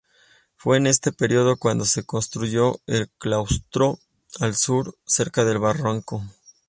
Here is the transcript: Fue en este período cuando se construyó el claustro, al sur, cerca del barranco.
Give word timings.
Fue 0.55 0.77
en 0.77 0.87
este 0.87 1.11
período 1.11 1.57
cuando 1.57 1.85
se 1.85 2.01
construyó 2.07 2.81
el 2.87 3.11
claustro, 3.19 3.99
al 4.39 4.55
sur, 4.55 4.97
cerca 5.05 5.45
del 5.45 5.59
barranco. 5.59 6.23